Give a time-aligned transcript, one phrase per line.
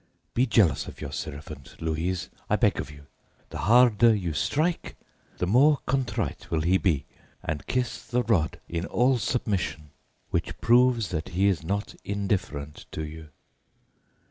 [0.33, 3.05] Be jealous of your servant, Louise, I beg of you;
[3.51, 4.95] the harder you strike,
[5.37, 7.05] the more contrite will he be
[7.43, 9.91] and kiss the rod, in all submission,
[10.31, 13.29] which proves that he is not indifferent to you.